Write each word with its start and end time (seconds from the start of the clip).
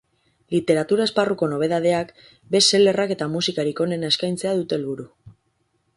Literatura 0.53 1.05
esparruko 1.09 1.49
nobedadeak, 1.51 2.09
best 2.55 2.73
sellerak 2.75 3.15
eta 3.19 3.29
musikarik 3.37 3.85
onena 3.89 4.11
eskaintzea 4.15 4.59
dute 4.63 4.79
helburu. 4.81 5.11